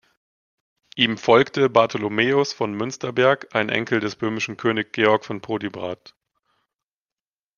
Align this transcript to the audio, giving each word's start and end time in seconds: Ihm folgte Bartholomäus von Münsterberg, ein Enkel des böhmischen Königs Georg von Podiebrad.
Ihm 0.95 1.15
folgte 1.19 1.69
Bartholomäus 1.69 2.53
von 2.53 2.73
Münsterberg, 2.73 3.53
ein 3.53 3.69
Enkel 3.69 3.99
des 3.99 4.15
böhmischen 4.15 4.57
Königs 4.57 4.93
Georg 4.93 5.23
von 5.25 5.41
Podiebrad. 5.41 6.15